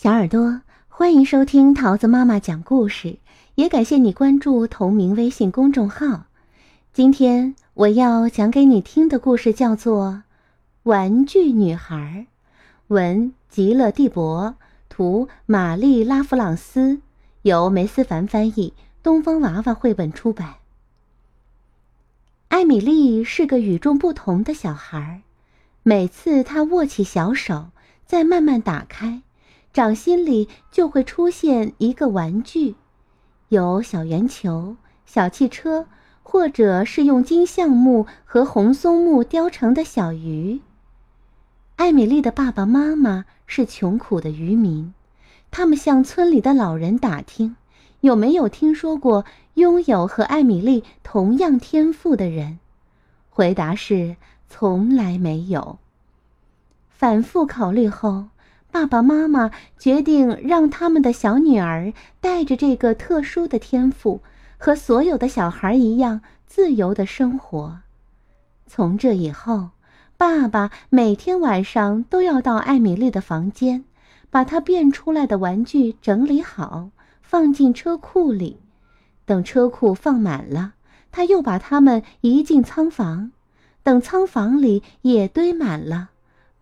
[0.00, 3.18] 小耳朵，欢迎收听桃子妈妈讲故事，
[3.56, 6.26] 也感谢你关注同名微信公众号。
[6.92, 10.04] 今天我要讲给你听的故事叫做
[10.84, 12.26] 《玩具女孩》，
[12.86, 14.54] 文吉勒蒂博，
[14.88, 17.00] 图玛丽拉弗朗斯，
[17.42, 20.54] 由梅思凡翻译，东方娃娃绘本出版。
[22.50, 25.22] 艾米丽是个与众不同的小孩，
[25.82, 27.70] 每次她握起小手，
[28.06, 29.22] 再慢慢打开。
[29.72, 32.74] 掌心里就会出现一个玩具，
[33.48, 34.76] 有小圆球、
[35.06, 35.86] 小汽车，
[36.22, 40.60] 或者是用金橡木和红松木雕成的小鱼。
[41.76, 44.92] 艾米丽的爸爸妈妈是穷苦的渔民，
[45.50, 47.54] 他们向村里的老人打听，
[48.00, 52.58] 有没有听说过拥有和艾米丽同样天赋的人。
[53.30, 54.16] 回答是
[54.48, 55.78] 从来没有。
[56.88, 58.28] 反复考虑后。
[58.78, 64.20] 爸爸妈妈决定让他们的小女儿带着这个特殊的天赋，
[64.56, 67.80] 和所有的小孩一样自由的生活。
[68.68, 69.70] 从这以后，
[70.16, 73.82] 爸爸每天晚上都要到艾米丽的房间，
[74.30, 76.90] 把她变出来的玩具整理好，
[77.20, 78.60] 放进车库里。
[79.24, 80.74] 等车库放满了，
[81.10, 83.32] 他又把它们移进仓房。
[83.82, 86.10] 等仓房里也堆满了。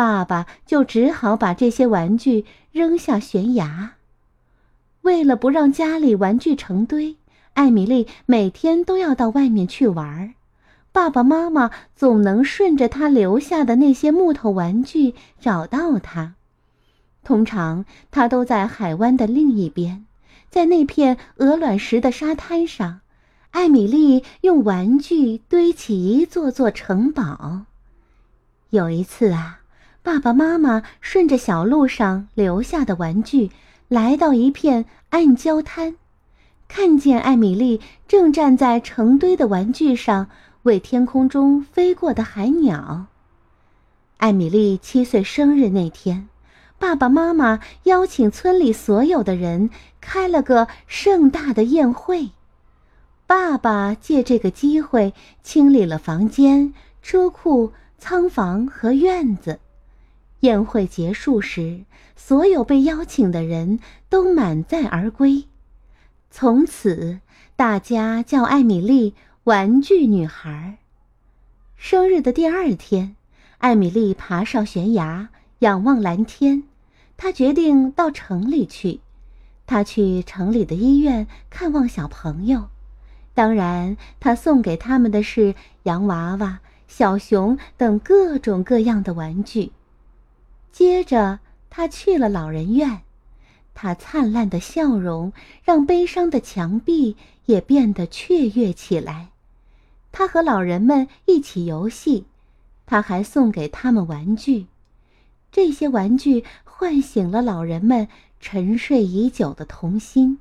[0.00, 3.96] 爸爸就只好把这些玩具扔下悬崖。
[5.02, 7.16] 为了不让家里玩具成堆，
[7.52, 10.32] 艾米丽每天都要到外面去玩。
[10.90, 16.32] 爸爸妈妈总能顺着她留下的那些木头玩具找到她。
[17.22, 20.06] 通常，她都在海湾的另一边，
[20.48, 23.00] 在那片鹅卵石的沙滩上。
[23.50, 27.66] 艾米丽用玩具堆起一座座城堡。
[28.70, 29.59] 有一次啊。
[30.02, 33.50] 爸爸妈妈顺着小路上留下的玩具，
[33.88, 35.96] 来到一片暗礁滩，
[36.68, 40.28] 看见艾米丽正站在成堆的玩具上，
[40.62, 43.06] 为天空中飞过的海鸟。
[44.16, 46.28] 艾米丽七岁生日那天，
[46.78, 49.68] 爸爸妈妈邀请村里所有的人
[50.00, 52.30] 开了个盛大的宴会。
[53.26, 55.12] 爸爸借这个机会
[55.42, 56.72] 清理了房间、
[57.02, 59.60] 车库、仓房和院子。
[60.40, 61.84] 宴会结束时，
[62.16, 65.44] 所有被邀请的人都满载而归。
[66.30, 67.20] 从此，
[67.56, 69.14] 大家叫艾米丽
[69.44, 70.78] “玩具女孩”。
[71.76, 73.16] 生日的第二天，
[73.58, 75.28] 艾米丽爬上悬崖，
[75.60, 76.62] 仰望蓝天。
[77.16, 79.00] 她决定到城里去。
[79.66, 82.68] 她去城里的医院看望小朋友，
[83.34, 89.72] 当然，她送给他们的是洋娃娃、小熊等各种各样的玩具。
[90.72, 93.02] 接着，他去了老人院，
[93.74, 95.32] 他灿烂的笑容
[95.62, 97.16] 让悲伤的墙壁
[97.46, 99.28] 也变得雀跃起来。
[100.12, 102.26] 他和老人们一起游戏，
[102.86, 104.66] 他还送给他们玩具。
[105.52, 108.08] 这些玩具唤醒了老人们
[108.40, 110.38] 沉睡已久的童心，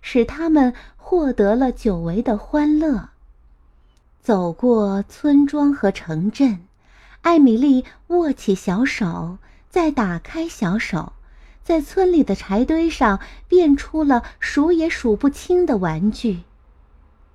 [0.00, 3.10] 使他们获得了久违的欢乐。
[4.20, 6.60] 走过村庄和城镇，
[7.22, 9.38] 艾米丽握起小手。
[9.72, 11.14] 再打开小手，
[11.64, 16.40] 在村里的柴堆上变出了数也数不清的玩具。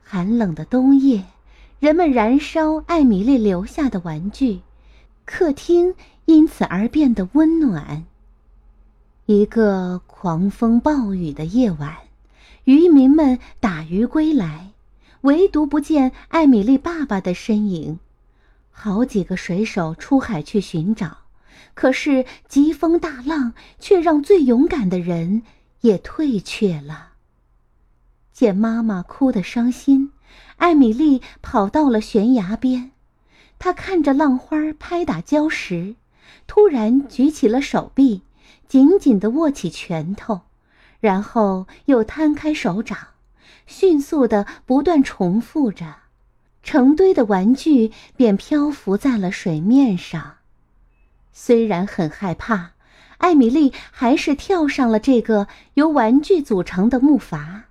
[0.00, 1.24] 寒冷的冬夜，
[1.80, 4.60] 人们燃烧艾米丽留下的玩具，
[5.24, 8.04] 客厅因此而变得温暖。
[9.26, 11.96] 一个狂风暴雨的夜晚，
[12.62, 14.70] 渔民们打鱼归来，
[15.22, 17.98] 唯独不见艾米丽爸爸的身影。
[18.70, 21.16] 好几个水手出海去寻找。
[21.74, 25.42] 可是疾风大浪却让最勇敢的人
[25.80, 27.08] 也退却了。
[28.32, 30.12] 见妈妈哭得伤心，
[30.56, 32.92] 艾米丽跑到了悬崖边，
[33.58, 35.96] 她看着浪花拍打礁石，
[36.46, 38.22] 突然举起了手臂，
[38.66, 40.42] 紧紧地握起拳头，
[41.00, 42.96] 然后又摊开手掌，
[43.66, 45.96] 迅速地不断重复着，
[46.62, 50.36] 成堆的玩具便漂浮在了水面上。
[51.32, 52.72] 虽然很害怕，
[53.18, 57.62] 艾米丽还是跳上了这个由玩具组成的木筏。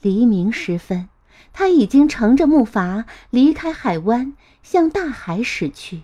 [0.00, 1.08] 黎明时分，
[1.52, 6.02] 他已经乘着木筏离开海湾，向大海驶去。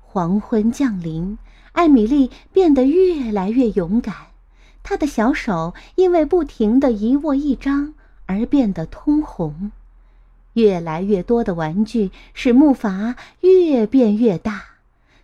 [0.00, 1.36] 黄昏降临，
[1.72, 4.14] 艾米丽变得越来越勇敢，
[4.82, 7.94] 她的小手因为不停的一握一张
[8.26, 9.70] 而变得通红。
[10.54, 14.57] 越来越多的玩具使木筏越变越大。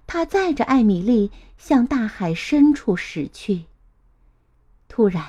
[0.06, 3.64] 他载着艾米丽向大海深处驶去。
[4.88, 5.24] 突然，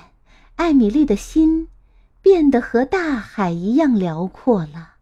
[0.55, 1.67] 艾米丽的心
[2.21, 4.95] 变得和大海一样辽阔了。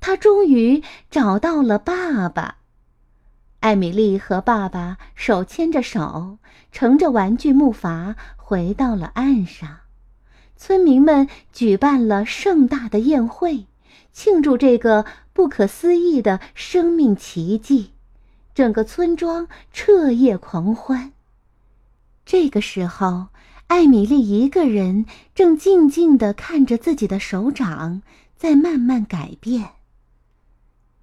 [0.00, 2.56] 她终于找到了爸爸。
[3.60, 6.38] 艾米丽和爸爸手牵着手，
[6.70, 9.80] 乘着玩具木筏回到了岸上。
[10.56, 13.66] 村民们举办了盛大的宴会，
[14.12, 17.92] 庆祝这个不可思议的生命奇迹。
[18.58, 21.12] 整个村庄彻夜狂欢。
[22.26, 23.28] 这个时候，
[23.68, 28.02] 艾米丽一个人正静静地看着自己的手掌
[28.36, 29.74] 在慢慢改变。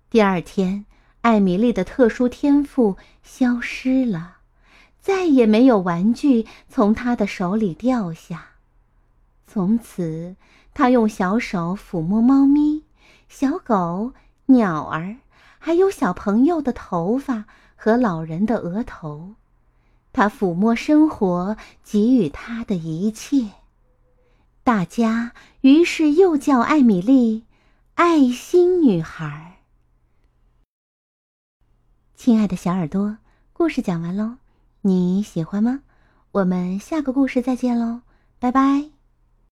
[0.10, 0.84] 第二天。
[1.22, 4.40] 艾米丽的特殊天赋消失了，
[5.00, 8.50] 再也没有玩具从她的手里掉下。
[9.48, 10.36] 从此，
[10.74, 12.84] 她用小手抚摸猫咪、
[13.30, 14.12] 小狗、
[14.48, 15.16] 鸟儿，
[15.66, 17.46] 还有小朋友的头发
[17.76, 19.34] 和老人的额头。
[20.14, 23.50] 他抚摸生活给予他的一切。
[24.64, 25.32] 大家
[25.62, 27.46] 于是又叫艾米丽
[27.96, 29.62] “爱心女孩”。
[32.14, 33.18] 亲爱的小耳朵，
[33.52, 34.36] 故事讲完喽，
[34.82, 35.80] 你喜欢吗？
[36.32, 38.02] 我们下个故事再见喽，
[38.38, 38.95] 拜拜。